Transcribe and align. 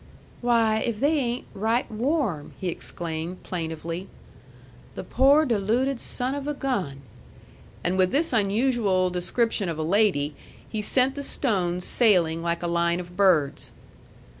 "Why, 0.41 0.79
if 0.79 0.99
they 0.99 1.19
ain't 1.19 1.45
right 1.53 1.85
warm!" 1.91 2.53
he 2.59 2.69
exclaimed 2.69 3.43
plaintively. 3.43 4.07
"The 4.95 5.03
poor, 5.03 5.45
deluded 5.45 5.99
son 5.99 6.33
of 6.33 6.47
a 6.47 6.55
gun!" 6.55 7.03
And 7.83 7.99
with 7.99 8.09
this 8.09 8.33
unusual 8.33 9.11
description 9.11 9.69
of 9.69 9.77
a 9.77 9.83
lady, 9.83 10.33
he 10.67 10.81
sent 10.81 11.13
the 11.13 11.21
stones 11.21 11.85
sailing 11.85 12.41
like 12.41 12.63
a 12.63 12.67
line 12.67 12.99
of 12.99 13.15
birds. 13.15 13.69